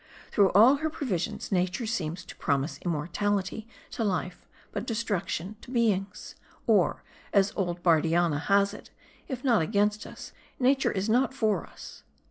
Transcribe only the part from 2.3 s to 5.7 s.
promise immortality to life, but destruction to